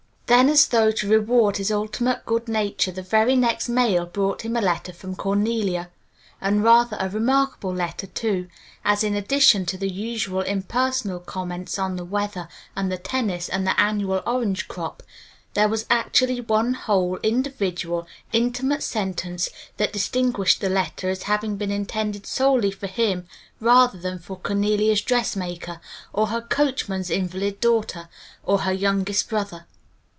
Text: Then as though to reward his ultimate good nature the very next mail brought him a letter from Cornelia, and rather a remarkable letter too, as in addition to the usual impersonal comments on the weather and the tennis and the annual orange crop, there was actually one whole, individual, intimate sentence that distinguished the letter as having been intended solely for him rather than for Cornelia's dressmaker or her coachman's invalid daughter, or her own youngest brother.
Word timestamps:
Then 0.27 0.47
as 0.47 0.67
though 0.67 0.91
to 0.91 1.09
reward 1.09 1.57
his 1.57 1.73
ultimate 1.73 2.25
good 2.25 2.47
nature 2.47 2.93
the 2.93 3.01
very 3.01 3.35
next 3.35 3.67
mail 3.67 4.05
brought 4.05 4.43
him 4.43 4.55
a 4.55 4.61
letter 4.61 4.93
from 4.93 5.13
Cornelia, 5.13 5.89
and 6.39 6.63
rather 6.63 6.95
a 7.01 7.09
remarkable 7.09 7.73
letter 7.73 8.07
too, 8.07 8.47
as 8.85 9.03
in 9.03 9.13
addition 9.13 9.65
to 9.65 9.77
the 9.77 9.89
usual 9.91 10.39
impersonal 10.39 11.19
comments 11.19 11.77
on 11.77 11.97
the 11.97 12.05
weather 12.05 12.47
and 12.77 12.89
the 12.89 12.97
tennis 12.97 13.49
and 13.49 13.67
the 13.67 13.77
annual 13.77 14.23
orange 14.25 14.69
crop, 14.69 15.03
there 15.53 15.67
was 15.67 15.85
actually 15.89 16.39
one 16.39 16.75
whole, 16.75 17.17
individual, 17.23 18.07
intimate 18.31 18.83
sentence 18.83 19.49
that 19.75 19.91
distinguished 19.91 20.61
the 20.61 20.69
letter 20.69 21.09
as 21.09 21.23
having 21.23 21.57
been 21.57 21.71
intended 21.71 22.25
solely 22.25 22.71
for 22.71 22.87
him 22.87 23.27
rather 23.59 23.97
than 23.97 24.17
for 24.17 24.37
Cornelia's 24.39 25.01
dressmaker 25.01 25.81
or 26.13 26.27
her 26.27 26.39
coachman's 26.39 27.09
invalid 27.09 27.59
daughter, 27.59 28.07
or 28.45 28.59
her 28.59 28.71
own 28.71 28.77
youngest 28.77 29.27
brother. 29.27 29.65